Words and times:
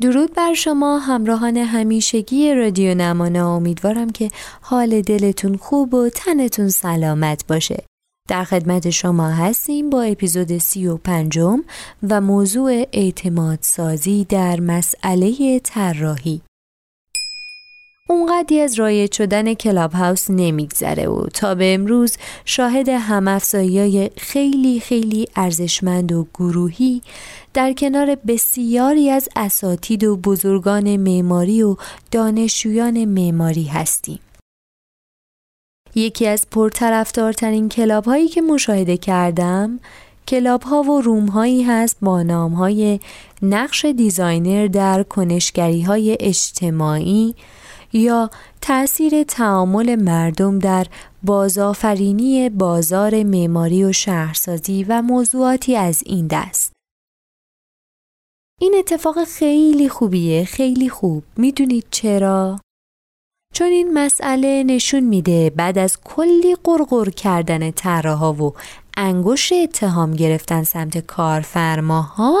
درود 0.00 0.34
بر 0.34 0.54
شما 0.54 0.98
همراهان 0.98 1.56
همیشگی 1.56 2.54
رادیو 2.54 2.94
نمانا. 2.94 3.56
امیدوارم 3.56 4.10
که 4.10 4.30
حال 4.60 5.02
دلتون 5.02 5.56
خوب 5.56 5.94
و 5.94 6.08
تنتون 6.08 6.68
سلامت 6.68 7.46
باشه. 7.46 7.84
در 8.28 8.44
خدمت 8.44 8.90
شما 8.90 9.28
هستیم 9.28 9.90
با 9.90 10.02
اپیزود 10.02 10.58
سی 10.58 10.86
و 10.86 10.96
پنجم 10.96 11.62
و 12.08 12.20
موضوع 12.20 12.86
اعتماد 12.92 13.58
سازی 13.62 14.26
در 14.28 14.60
مسئله 14.60 15.58
طراحی. 15.58 16.40
اونقدی 18.10 18.60
از 18.60 18.74
رایج 18.74 19.12
شدن 19.12 19.54
کلاب 19.54 19.92
هاوس 19.92 20.30
نمیگذره 20.30 21.08
و 21.08 21.26
تا 21.26 21.54
به 21.54 21.74
امروز 21.74 22.16
شاهد 22.44 22.88
همافزایی 22.88 24.10
خیلی 24.16 24.80
خیلی 24.80 25.28
ارزشمند 25.36 26.12
و 26.12 26.26
گروهی 26.34 27.02
در 27.54 27.72
کنار 27.72 28.14
بسیاری 28.14 29.10
از 29.10 29.28
اساتید 29.36 30.04
و 30.04 30.16
بزرگان 30.16 30.96
معماری 30.96 31.62
و 31.62 31.76
دانشجویان 32.10 33.04
معماری 33.04 33.64
هستیم. 33.64 34.18
یکی 35.94 36.26
از 36.26 36.46
پرطرفدارترین 36.50 37.68
club 37.68 38.04
هایی 38.04 38.28
که 38.28 38.42
مشاهده 38.42 38.96
کردم 38.96 39.80
club 40.28 40.62
ها 40.62 40.82
و 40.82 41.00
room 41.00 41.26
هایی 41.26 41.62
هست 41.62 41.96
با 42.02 42.22
نام 42.22 42.52
های 42.52 43.00
نقش 43.42 43.84
designer 43.84 44.66
در 44.66 45.02
کنشگری 45.02 45.82
های 45.82 46.16
اجتماعی 46.20 47.34
یا 47.92 48.30
تأثیر 48.60 49.22
تعامل 49.22 49.94
مردم 49.94 50.58
در 50.58 50.86
بازآفرینی 51.22 52.50
بازار 52.50 53.22
معماری 53.22 53.84
و 53.84 53.92
شهرسازی 53.92 54.84
و 54.88 55.02
موضوعاتی 55.02 55.76
از 55.76 56.02
این 56.06 56.26
دست. 56.26 56.72
این 58.60 58.74
اتفاق 58.78 59.24
خیلی 59.24 59.88
خوبیه 59.88 60.44
خیلی 60.44 60.88
خوب 60.88 61.24
می‌دونید 61.36 61.84
چرا؟ 61.90 62.60
چون 63.54 63.66
این 63.66 63.94
مسئله 63.94 64.64
نشون 64.66 65.00
میده 65.00 65.50
بعد 65.50 65.78
از 65.78 66.00
کلی 66.04 66.56
قرقر 66.64 67.10
کردن 67.10 67.70
طراحا 67.70 68.32
و 68.32 68.54
انگشت 68.96 69.52
اتهام 69.52 70.12
گرفتن 70.12 70.62
سمت 70.62 70.98
کارفرماها 70.98 72.36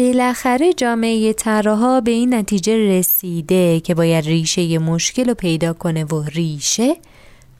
بالاخره 0.00 0.72
جامعه 0.72 1.32
طراحا 1.32 2.00
به 2.00 2.10
این 2.10 2.34
نتیجه 2.34 2.76
رسیده 2.76 3.80
که 3.80 3.94
باید 3.94 4.24
ریشه 4.24 4.78
مشکل 4.78 5.28
رو 5.28 5.34
پیدا 5.34 5.72
کنه 5.72 6.04
و 6.04 6.22
ریشه 6.22 6.96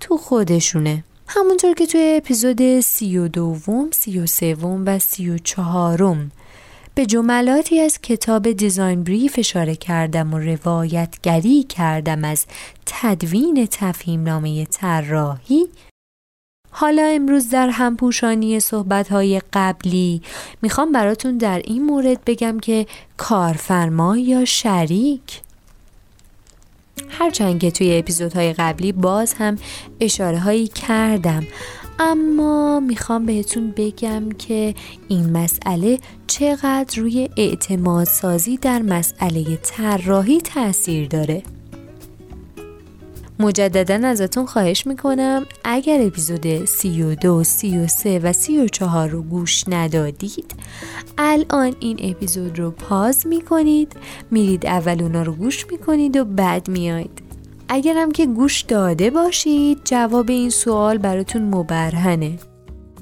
تو 0.01 0.17
خودشونه. 0.17 1.05
همونطور 1.27 1.75
که 1.75 1.87
توی 1.87 2.15
اپیزود 2.17 2.81
سی 2.81 3.19
و 3.19 3.29
دوم، 3.29 3.91
سی 3.91 4.19
و 4.19 4.27
سوم 4.27 4.83
و 4.87 4.99
سی 4.99 5.31
و 5.31 5.39
چهارم 5.39 6.31
به 6.95 7.07
جملاتی 7.07 7.81
از 7.81 8.01
کتاب 8.01 8.53
دیزاین 8.53 9.05
بریف 9.05 9.35
اشاره 9.39 9.75
کردم 9.75 10.35
و 10.35 10.39
روایتگری 10.39 11.63
کردم 11.63 12.25
از 12.25 12.47
تدوین 12.87 13.69
تفهیم 13.71 14.23
نامه 14.23 14.65
طراحی 14.65 15.69
حالا 16.71 17.05
امروز 17.05 17.51
در 17.51 17.69
همپوشانی 17.69 18.61
صحبتهای 18.61 19.41
قبلی 19.53 20.23
می‌خوام 20.63 20.93
براتون 20.93 21.39
در 21.39 21.63
این 21.65 21.85
مورد 21.85 22.25
بگم 22.25 22.61
که 22.61 22.87
کارفرما 23.17 24.17
یا 24.17 24.45
شریک؟ 24.45 25.41
هرچند 27.09 27.61
که 27.61 27.71
توی 27.71 27.99
اپیزودهای 27.99 28.53
قبلی 28.53 28.93
باز 28.93 29.35
هم 29.35 29.59
اشاره 30.01 30.39
هایی 30.39 30.69
کردم 30.69 31.47
اما 31.99 32.81
می‌خوام 32.81 33.27
بهتون 33.27 33.75
بگم 33.77 34.29
که 34.29 34.75
این 35.09 35.31
مسئله 35.31 35.99
چقدر 36.27 37.01
روی 37.01 37.31
اعتماد 37.37 38.07
سازی 38.07 38.57
در 38.57 38.83
مسئله 38.83 39.57
طراحی 39.57 40.41
تاثیر 40.41 41.09
داره. 41.09 41.43
مجددا 43.41 44.09
ازتون 44.09 44.47
خواهش 44.47 44.87
می‌کنم. 44.87 45.47
اگر 45.65 46.07
اپیزود 46.07 46.65
32, 46.65 47.45
33 47.45 48.19
و 48.19 48.33
34 48.33 49.09
رو 49.09 49.23
گوش 49.23 49.65
ندادید 49.69 50.55
الان 51.19 51.75
این 51.81 51.99
اپیزود 52.03 52.59
رو 52.59 52.71
پاز 52.71 53.27
می‌کنید 53.27 53.93
میرید 54.31 54.67
اول 54.67 55.03
اونا 55.03 55.23
رو 55.23 55.33
گوش 55.33 55.67
می‌کنید 55.71 56.17
و 56.17 56.25
بعد 56.25 56.69
میاید 56.69 57.23
اگرم 57.69 58.13
که 58.13 58.27
گوش 58.27 58.61
داده 58.61 59.11
باشید 59.11 59.81
جواب 59.85 60.31
این 60.31 60.51
سوال 60.51 60.99
براتون 60.99 61.43
مبرهنه. 61.43 62.39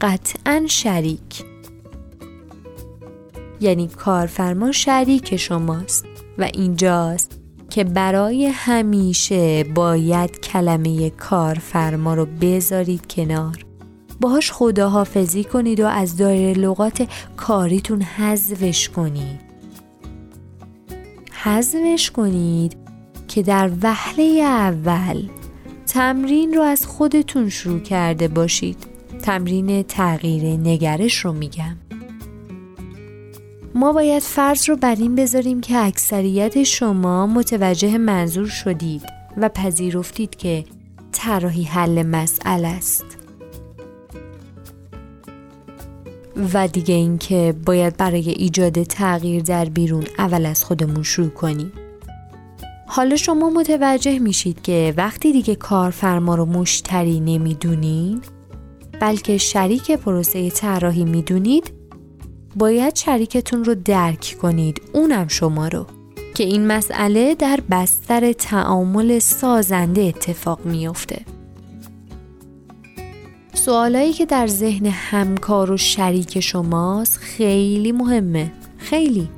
قطعا 0.00 0.64
شریک. 0.66 1.44
یعنی 3.60 3.88
کارفرما 3.88 4.72
شریک 4.72 5.36
شماست 5.36 6.04
و 6.38 6.42
اینجاست. 6.54 7.37
که 7.70 7.84
برای 7.84 8.46
همیشه 8.46 9.64
باید 9.64 10.40
کلمه 10.40 11.10
کارفرما 11.10 12.14
رو 12.14 12.26
بذارید 12.40 13.12
کنار. 13.12 13.64
باهاش 14.20 14.52
خداحافظی 14.52 15.44
کنید 15.44 15.80
و 15.80 15.86
از 15.86 16.16
دایره 16.16 16.60
لغات 16.60 17.08
کاریتون 17.36 18.02
حذفش 18.02 18.88
کنید. 18.88 19.40
حذفش 21.32 22.10
کنید 22.10 22.76
که 23.28 23.42
در 23.42 23.70
وهله 23.82 24.22
اول 24.42 25.28
تمرین 25.86 26.54
رو 26.54 26.62
از 26.62 26.86
خودتون 26.86 27.48
شروع 27.48 27.80
کرده 27.80 28.28
باشید. 28.28 28.86
تمرین 29.22 29.82
تغییر 29.82 30.44
نگرش 30.44 31.16
رو 31.18 31.32
میگم. 31.32 31.87
ما 33.74 33.92
باید 33.92 34.22
فرض 34.22 34.68
رو 34.68 34.76
بر 34.76 34.94
این 34.94 35.14
بذاریم 35.14 35.60
که 35.60 35.78
اکثریت 35.78 36.62
شما 36.62 37.26
متوجه 37.26 37.98
منظور 37.98 38.46
شدید 38.46 39.02
و 39.36 39.48
پذیرفتید 39.48 40.36
که 40.36 40.64
طراحی 41.12 41.62
حل 41.62 42.02
مسئله 42.02 42.68
است. 42.68 43.04
و 46.54 46.68
دیگه 46.68 46.94
اینکه 46.94 47.54
باید 47.66 47.96
برای 47.96 48.30
ایجاد 48.30 48.82
تغییر 48.82 49.42
در 49.42 49.64
بیرون 49.64 50.04
اول 50.18 50.46
از 50.46 50.64
خودمون 50.64 51.02
شروع 51.02 51.28
کنیم. 51.28 51.72
حالا 52.86 53.16
شما 53.16 53.50
متوجه 53.50 54.18
میشید 54.18 54.62
که 54.62 54.94
وقتی 54.96 55.32
دیگه 55.32 55.54
کارفرما 55.54 56.34
رو 56.34 56.44
مشتری 56.44 57.20
نمی‌دونین 57.20 58.20
بلکه 59.00 59.38
شریک 59.38 59.90
پروسه 59.90 60.50
طراحی 60.50 61.04
می‌دونید 61.04 61.77
باید 62.56 62.96
شریکتون 62.96 63.64
رو 63.64 63.74
درک 63.74 64.36
کنید 64.42 64.82
اونم 64.92 65.28
شما 65.28 65.68
رو. 65.68 65.86
که 66.34 66.44
این 66.44 66.66
مسئله 66.66 67.34
در 67.34 67.60
بستر 67.70 68.32
تعامل 68.32 69.18
سازنده 69.18 70.00
اتفاق 70.00 70.64
میافته. 70.64 71.20
سوالایی 73.54 74.12
که 74.12 74.26
در 74.26 74.46
ذهن 74.46 74.86
همکار 74.86 75.70
و 75.70 75.76
شریک 75.76 76.40
شماست 76.40 77.18
خیلی 77.18 77.92
مهمه. 77.92 78.52
خیلی. 78.78 79.28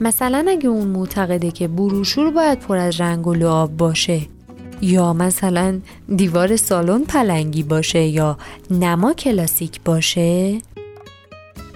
مثلا 0.00 0.44
اگه 0.48 0.68
اون 0.68 0.86
معتقده 0.86 1.50
که 1.50 1.68
بروشور 1.68 2.30
باید 2.30 2.58
پر 2.58 2.76
از 2.76 3.00
رنگ 3.00 3.26
و 3.26 3.34
لعاب 3.34 3.76
باشه 3.76 4.20
یا 4.82 5.12
مثلا 5.12 5.80
دیوار 6.16 6.56
سالن 6.56 7.04
پلنگی 7.04 7.62
باشه 7.62 8.02
یا 8.02 8.38
نما 8.70 9.12
کلاسیک 9.12 9.80
باشه 9.84 10.58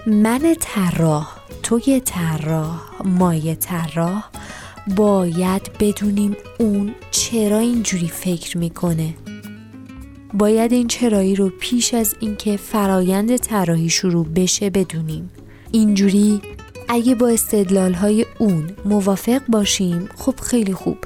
من 0.07 0.55
طراح 0.59 1.35
توی 1.63 1.99
طراح 1.99 2.81
مایه 3.05 3.55
طراح 3.55 4.23
باید 4.97 5.71
بدونیم 5.79 6.35
اون 6.59 6.95
چرا 7.11 7.59
اینجوری 7.59 8.07
فکر 8.07 8.57
می‌کنه. 8.57 9.13
باید 10.33 10.73
این 10.73 10.87
چرایی 10.87 11.35
رو 11.35 11.49
پیش 11.59 11.93
از 11.93 12.15
اینکه 12.19 12.57
فرایند 12.57 13.37
طراحی 13.37 13.89
شروع 13.89 14.25
بشه 14.25 14.69
بدونیم. 14.69 15.29
اینجوری 15.71 16.41
اگه 16.87 17.15
با 17.15 17.27
استدلال 17.27 17.93
های 17.93 18.25
اون 18.39 18.69
موافق 18.85 19.41
باشیم 19.49 20.09
خب 20.15 20.39
خیلی 20.39 20.73
خوب. 20.73 20.97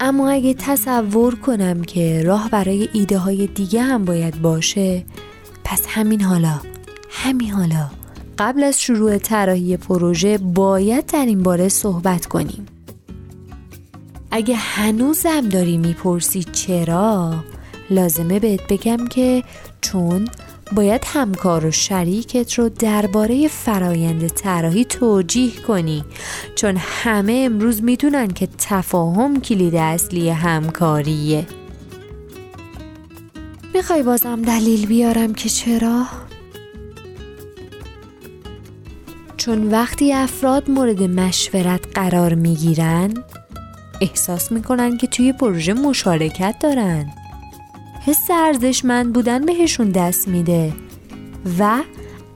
اما 0.00 0.30
اگه 0.30 0.54
تصور 0.54 1.34
کنم 1.34 1.84
که 1.84 2.22
راه 2.22 2.50
برای 2.50 2.88
ایده 2.92 3.18
های 3.18 3.46
دیگه 3.46 3.82
هم 3.82 4.04
باید 4.04 4.42
باشه 4.42 5.04
پس 5.64 5.82
همین 5.88 6.20
حالا. 6.20 6.75
همین 7.10 7.50
حالا 7.50 7.90
قبل 8.38 8.62
از 8.62 8.82
شروع 8.82 9.18
طراحی 9.18 9.76
پروژه 9.76 10.38
باید 10.38 11.06
در 11.06 11.26
این 11.26 11.42
باره 11.42 11.68
صحبت 11.68 12.26
کنیم 12.26 12.66
اگه 14.30 14.56
هنوزم 14.56 15.48
داری 15.48 15.76
می‌پرسی 15.78 16.44
چرا 16.44 17.34
لازمه 17.90 18.38
بهت 18.38 18.60
بگم 18.68 19.06
که 19.06 19.42
چون 19.80 20.28
باید 20.72 21.02
همکار 21.06 21.66
و 21.66 21.70
شریکت 21.70 22.54
رو 22.54 22.68
درباره 22.68 23.48
فرایند 23.48 24.26
طراحی 24.26 24.84
توجیه 24.84 25.52
کنی 25.60 26.04
چون 26.54 26.76
همه 26.76 27.42
امروز 27.46 27.82
می‌دونن 27.82 28.28
که 28.28 28.48
تفاهم 28.58 29.40
کلید 29.40 29.74
اصلی 29.74 30.30
همکاریه 30.30 31.46
می‌خوای 33.74 34.02
بازم 34.02 34.42
دلیل 34.42 34.86
بیارم 34.86 35.34
که 35.34 35.48
چرا؟ 35.48 36.25
چون 39.36 39.70
وقتی 39.70 40.12
افراد 40.12 40.70
مورد 40.70 41.02
مشورت 41.02 41.80
قرار 41.94 42.34
می‌گیرن 42.34 43.14
احساس 44.00 44.52
می‌کنن 44.52 44.96
که 44.96 45.06
توی 45.06 45.32
پروژه 45.32 45.72
مشارکت 45.72 46.54
دارن. 46.60 47.06
حس 48.06 48.30
ارزشمند 48.30 49.12
بودن 49.12 49.46
بهشون 49.46 49.88
دست 49.90 50.28
میده 50.28 50.72
و 51.58 51.82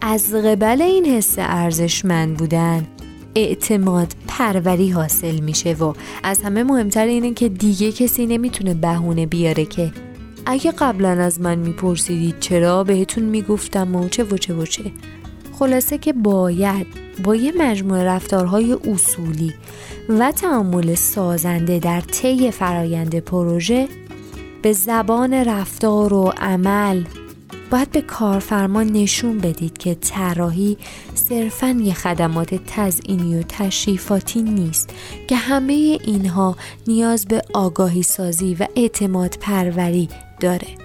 از 0.00 0.34
قبل 0.34 0.82
این 0.82 1.06
حس 1.06 1.34
ارزشمند 1.38 2.36
بودن 2.36 2.86
اعتماد 3.34 4.14
پروری 4.28 4.90
حاصل 4.90 5.40
میشه 5.40 5.72
و 5.72 5.94
از 6.22 6.42
همه 6.42 6.64
مهمتر 6.64 7.06
اینه 7.06 7.34
که 7.34 7.48
دیگه 7.48 7.92
کسی 7.92 8.26
نمی‌تونه 8.26 8.74
بهونه 8.74 9.26
بیاره 9.26 9.64
که 9.64 9.92
اگه 10.46 10.72
قبلا 10.72 11.08
از 11.08 11.40
من 11.40 11.58
میپرسیدید 11.58 12.40
چرا 12.40 12.84
بهتون 12.84 13.24
می‌گفتم 13.24 13.96
و 13.96 14.08
چه 14.08 14.24
و 14.24 14.36
چه 14.36 14.54
و 14.54 14.66
چه. 14.66 14.92
خلاصه 15.60 15.98
که 15.98 16.12
باید 16.12 16.86
با 17.24 17.36
یه 17.36 17.52
مجموعه 17.58 18.04
رفتارهای 18.04 18.72
اصولی 18.72 19.54
و 20.08 20.32
تعامل 20.32 20.94
سازنده 20.94 21.78
در 21.78 22.00
طی 22.00 22.50
فرایند 22.50 23.18
پروژه 23.18 23.88
به 24.62 24.72
زبان 24.72 25.34
رفتار 25.34 26.12
و 26.12 26.32
عمل 26.36 27.04
باید 27.70 27.90
به 27.90 28.00
کارفرما 28.00 28.82
نشون 28.82 29.38
بدید 29.38 29.78
که 29.78 29.94
طراحی 29.94 30.76
صرفا 31.14 31.68
یه 31.68 31.94
خدمات 31.94 32.54
تزئینی 32.66 33.38
و 33.38 33.42
تشریفاتی 33.42 34.42
نیست 34.42 34.90
که 35.28 35.36
همه 35.36 35.98
اینها 36.04 36.56
نیاز 36.86 37.26
به 37.26 37.42
آگاهی 37.54 38.02
سازی 38.02 38.56
و 38.60 38.66
اعتماد 38.76 39.36
پروری 39.40 40.08
داره. 40.40 40.79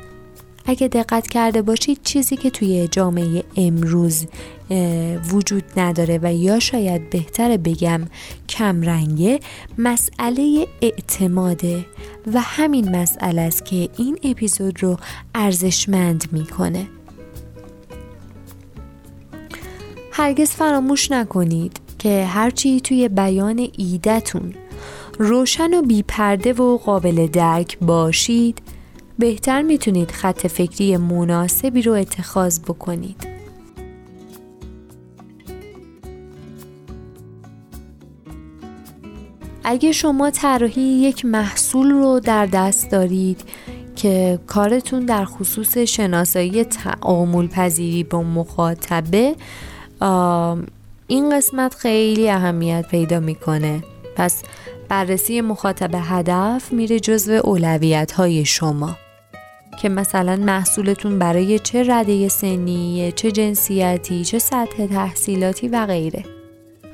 اگه 0.65 0.87
دقت 0.87 1.27
کرده 1.27 1.61
باشید 1.61 1.99
چیزی 2.03 2.37
که 2.37 2.49
توی 2.49 2.87
جامعه 2.87 3.43
امروز 3.57 4.25
وجود 5.31 5.63
نداره 5.77 6.19
و 6.23 6.33
یا 6.33 6.59
شاید 6.59 7.09
بهتر 7.09 7.57
بگم 7.57 8.01
کمرنگه 8.49 9.39
مسئله 9.77 10.67
اعتماده 10.81 11.85
و 12.33 12.41
همین 12.41 12.95
مسئله 12.95 13.41
است 13.41 13.65
که 13.65 13.89
این 13.97 14.19
اپیزود 14.23 14.83
رو 14.83 14.97
ارزشمند 15.35 16.25
می‌کنه. 16.31 16.87
هرگز 20.11 20.49
فراموش 20.49 21.11
نکنید 21.11 21.79
که 21.99 22.25
هرچی 22.25 22.81
توی 22.81 23.09
بیان 23.09 23.67
ایدهتون 23.77 24.53
روشن 25.19 25.73
و 25.73 25.81
بیپرده 25.81 26.53
و 26.53 26.77
قابل 26.77 27.27
درک 27.27 27.79
باشید 27.79 28.61
بهتر 29.19 29.61
می‌تونید 29.61 30.11
خط 30.11 30.47
فکری 30.47 30.97
مناسبی 30.97 31.81
رو 31.81 31.93
اتخاذ 31.93 32.59
بکنید. 32.59 33.27
اگه 39.63 39.91
شما 39.91 40.29
طراحی 40.29 40.81
یک 40.81 41.25
محصول 41.25 41.91
رو 41.91 42.19
در 42.19 42.45
دست 42.45 42.91
دارید 42.91 43.41
که 43.95 44.39
کارتون 44.47 45.05
در 45.05 45.25
خصوص 45.25 45.77
شناسایی 45.77 46.63
تعامل 46.63 47.47
پذیری 47.47 48.03
با 48.03 48.23
مخاطبه 48.23 49.35
این 51.07 51.37
قسمت 51.37 51.75
خیلی 51.75 52.29
اهمیت 52.29 52.85
پیدا 52.91 53.19
می‌کنه 53.19 53.83
پس 54.15 54.43
بررسی 54.89 55.41
مخاطب 55.41 55.91
هدف 55.93 56.73
میره 56.73 56.99
جزو 56.99 57.31
اولویت 57.31 58.11
های 58.11 58.45
شما 58.45 58.95
که 59.81 59.89
مثلا 59.89 60.35
محصولتون 60.35 61.19
برای 61.19 61.59
چه 61.59 61.83
رده 61.87 62.27
سنی، 62.27 63.13
چه 63.15 63.31
جنسیتی، 63.31 64.25
چه 64.25 64.39
سطح 64.39 64.87
تحصیلاتی 64.87 65.67
و 65.67 65.85
غیره. 65.85 66.23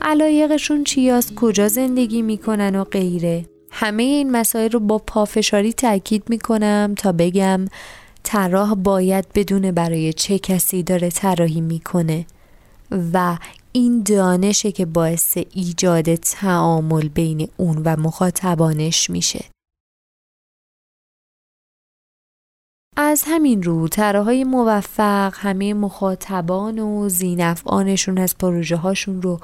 علایقشون 0.02 0.84
چیاست، 0.84 1.36
کجا 1.36 1.68
زندگی 1.68 2.22
می‌کنن 2.22 2.76
و 2.76 2.84
غیره. 2.84 3.46
همه 3.72 4.04
این 4.04 4.32
مسائل 4.32 4.72
رو 4.72 4.80
با 4.80 4.98
پافشاری 4.98 5.74
تاکید 5.74 6.24
می‌کنم 6.30 6.94
تا 6.98 7.12
بگم 7.12 7.66
طراح 8.24 8.76
باید 8.76 9.26
بدونه 9.36 9.72
برای 9.72 10.14
چه 10.14 10.40
کسی 10.40 10.84
داره 10.84 11.10
طراحی 11.10 11.62
می‌کنه 11.62 12.26
و 13.14 13.38
این 13.72 14.04
دانشه 14.04 14.72
که 14.72 14.86
باعث 14.86 15.38
ایجاد 15.54 16.16
تعامل 16.16 17.08
بین 17.08 17.48
اون 17.58 17.82
و 17.86 18.00
مخاطبانش 18.00 19.10
میشه. 19.10 19.46
از 22.98 23.24
همین 23.28 23.64
رو 23.64 23.88
های 23.98 24.44
موفق 24.44 25.34
همه 25.38 25.74
مخاطبان 25.74 26.80
و 26.80 27.10
زینفعانشون 27.10 28.18
از 28.18 28.38
پروژه 28.38 28.76
هاشون 28.76 29.22
رو 29.22 29.40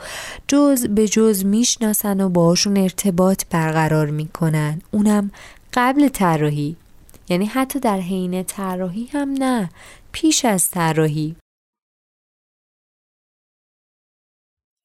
جز 0.48 0.88
به 0.88 1.08
جز 1.08 1.46
می‌شناسن 1.46 2.22
و 2.22 2.30
باهاشون 2.30 2.78
ارتباط 2.78 3.44
برقرار 3.50 4.10
می‌کنن. 4.10 4.82
اونم 4.92 5.32
قبل 5.74 6.08
طراحی. 6.08 6.76
یعنی 7.30 7.46
حتی 7.46 7.80
در 7.80 8.00
حین 8.00 8.44
طراحی 8.44 9.06
هم 9.06 9.30
نه 9.30 9.70
پیش 10.12 10.46
از 10.46 10.70
طراحی. 10.70 11.36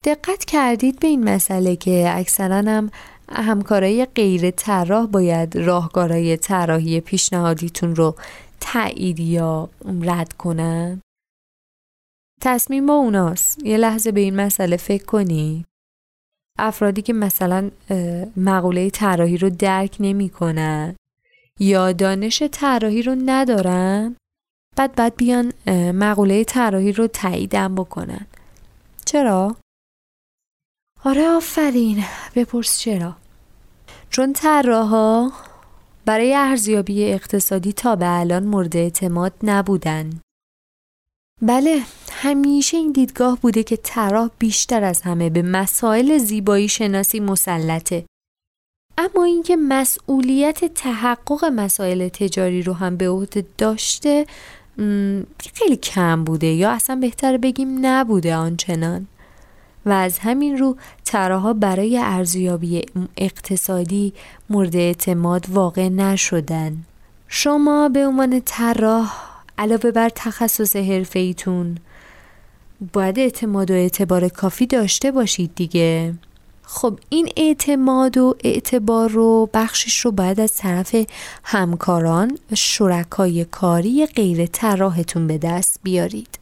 دقت 0.05 0.45
کردید 0.45 0.99
به 0.99 1.07
این 1.07 1.23
مسئله 1.23 1.75
که 1.75 2.11
اکثرا 2.15 2.57
هم 2.57 2.91
همکارای 3.29 4.05
غیر 4.05 4.51
طراح 4.51 5.05
باید 5.05 5.57
راهکارهای 5.57 6.37
طراحی 6.37 6.99
پیشنهادیتون 7.01 7.95
رو 7.95 8.15
تایید 8.63 9.19
یا 9.19 9.69
رد 10.01 10.33
کنن؟ 10.33 11.01
تصمیم 12.41 12.85
با 12.85 12.93
اوناست. 12.93 13.63
یه 13.63 13.77
لحظه 13.77 14.11
به 14.11 14.19
این 14.19 14.35
مسئله 14.35 14.77
فکر 14.77 15.05
کنی. 15.05 15.65
افرادی 16.59 17.01
که 17.01 17.13
مثلا 17.13 17.71
مقوله 18.37 18.89
طراحی 18.89 19.37
رو 19.37 19.49
درک 19.49 19.97
نمی‌کنن 19.99 20.95
یا 21.59 21.91
دانش 21.91 22.43
طراحی 22.51 23.01
رو 23.01 23.15
ندارن 23.25 24.15
بعد 24.75 24.95
بعد 24.95 25.15
بیان 25.15 25.53
مقوله 25.91 26.43
طراحی 26.43 26.91
رو 26.91 27.07
تاییدم 27.07 27.75
بکنن. 27.75 28.27
چرا؟ 29.05 29.55
آره 31.03 31.27
آفرین. 31.27 32.03
بپرس 32.35 32.79
چرا. 32.79 33.15
چون 34.09 34.33
طراحا 34.33 35.31
برای 36.05 36.35
ارزیابی 36.35 37.05
اقتصادی 37.05 37.73
تا 37.73 37.95
به 37.95 38.19
الان 38.19 38.43
مورد 38.43 38.77
اعتماد 38.77 39.33
نبودن. 39.43 40.09
بله 41.41 41.81
همیشه 42.11 42.77
این 42.77 42.91
دیدگاه 42.91 43.39
بوده 43.41 43.63
که 43.63 43.77
طراح 43.77 44.29
بیشتر 44.39 44.83
از 44.83 45.01
همه 45.01 45.29
به 45.29 45.41
مسائل 45.41 46.17
زیبایی 46.17 46.69
شناسی 46.69 47.19
مسلطه 47.19 48.05
اما 48.97 49.23
اینکه 49.23 49.55
مسئولیت 49.55 50.65
تحقق 50.65 51.45
مسائل 51.45 52.07
تجاری 52.07 52.61
رو 52.61 52.73
هم 52.73 52.97
به 52.97 53.09
عهده 53.09 53.45
داشته 53.57 54.25
خیلی 55.53 55.75
کم 55.83 56.23
بوده 56.23 56.47
یا 56.47 56.71
اصلا 56.71 56.95
بهتر 56.95 57.37
بگیم 57.37 57.85
نبوده 57.85 58.35
آنچنان 58.35 59.07
و 59.85 59.89
از 59.89 60.19
همین 60.19 60.57
رو 60.57 60.77
طراحا 61.03 61.53
برای 61.53 61.97
ارزیابی 61.97 62.81
اقتصادی 63.17 64.13
مورد 64.49 64.75
اعتماد 64.75 65.49
واقع 65.49 65.89
نشدن. 65.89 66.77
شما 67.27 67.89
به 67.89 68.07
عنوان 68.07 68.41
طراح 68.45 69.13
علاوه 69.57 69.91
بر 69.91 70.09
تخصص 70.09 70.75
ایتون 71.15 71.77
باید 72.93 73.19
اعتماد 73.19 73.71
و 73.71 73.73
اعتبار 73.73 74.29
کافی 74.29 74.67
داشته 74.67 75.11
باشید 75.11 75.55
دیگه. 75.55 76.13
خب 76.63 76.99
این 77.09 77.29
اعتماد 77.37 78.17
و 78.17 78.35
اعتبار 78.43 79.09
رو 79.09 79.49
بخشش 79.53 79.99
رو 79.99 80.11
باید 80.11 80.39
از 80.39 80.53
طرف 80.53 80.95
همکاران 81.43 82.37
شرکای 82.53 83.45
کاری 83.45 84.05
غیر 84.05 84.45
طراحتون 84.45 85.27
به 85.27 85.37
دست 85.37 85.79
بیارید. 85.83 86.39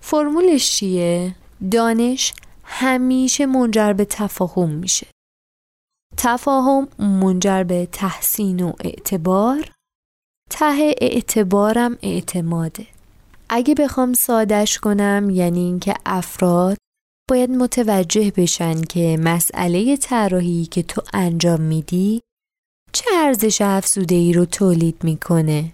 فرمولش 0.00 0.70
چیه؟ 0.70 1.34
دانش 1.70 2.32
همیشه 2.64 3.46
منجر 3.46 3.92
به 3.92 4.04
تفاهم 4.04 4.70
میشه. 4.70 5.06
تفاهم 6.16 6.88
منجر 6.98 7.62
به 7.62 7.88
تحسین 7.92 8.62
و 8.62 8.72
اعتبار 8.80 9.70
ته 10.50 10.94
اعتبارم 11.00 11.98
اعتماده. 12.02 12.86
اگه 13.48 13.74
بخوام 13.74 14.12
سادش 14.12 14.78
کنم 14.78 15.30
یعنی 15.30 15.60
اینکه 15.60 15.94
افراد 16.06 16.76
باید 17.30 17.50
متوجه 17.50 18.32
بشن 18.36 18.82
که 18.82 19.18
مسئله 19.20 19.96
طراحی 19.96 20.64
که 20.64 20.82
تو 20.82 21.02
انجام 21.12 21.60
میدی 21.60 22.20
چه 22.92 23.04
ارزش 23.14 23.60
افزوده 23.60 24.14
ای 24.14 24.32
رو 24.32 24.44
تولید 24.44 25.04
می‌کنه. 25.04 25.72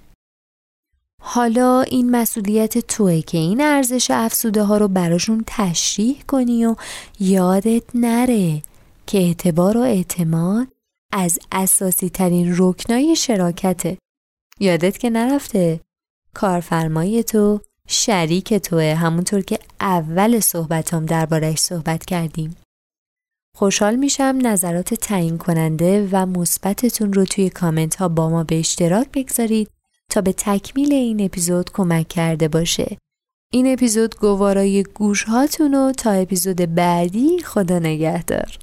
حالا 1.22 1.80
این 1.80 2.10
مسئولیت 2.10 2.78
توه 2.78 3.20
که 3.20 3.38
این 3.38 3.60
ارزش 3.60 4.10
افزوده 4.10 4.62
ها 4.62 4.76
رو 4.76 4.88
براشون 4.88 5.44
تشریح 5.46 6.22
کنی 6.28 6.66
و 6.66 6.76
یادت 7.20 7.82
نره 7.94 8.62
که 9.06 9.18
اعتبار 9.18 9.76
و 9.76 9.80
اعتماد 9.80 10.68
از 11.12 11.38
اساسی 11.52 12.10
ترین 12.10 12.54
رکنای 12.58 13.16
شراکته 13.16 13.98
یادت 14.60 14.98
که 14.98 15.10
نرفته 15.10 15.80
کارفرمای 16.34 17.24
تو 17.24 17.60
شریک 17.88 18.54
توه 18.54 18.94
همونطور 18.94 19.40
که 19.40 19.58
اول 19.80 20.40
صحبتام 20.40 21.06
دربارش 21.06 21.58
صحبت 21.58 22.04
کردیم. 22.04 22.56
خوشحال 23.56 23.96
میشم 23.96 24.38
نظرات 24.42 24.94
تعیین 24.94 25.38
کننده 25.38 26.08
و 26.12 26.26
مثبتتون 26.26 27.12
رو 27.12 27.24
توی 27.24 27.50
کامنت 27.50 27.96
ها 27.96 28.08
با 28.08 28.28
ما 28.28 28.44
به 28.44 28.58
اشتراک 28.58 29.08
بگذارید. 29.14 29.70
تا 30.10 30.20
به 30.20 30.32
تکمیل 30.32 30.92
این 30.92 31.24
اپیزود 31.24 31.70
کمک 31.72 32.08
کرده 32.08 32.48
باشه. 32.48 32.96
این 33.52 33.72
اپیزود 33.72 34.16
گوارای 34.16 34.82
گوش 34.82 35.24
هاتون 35.24 35.92
تا 35.92 36.10
اپیزود 36.10 36.56
بعدی 36.56 37.38
خدا 37.38 37.78
نگهدار. 37.78 38.58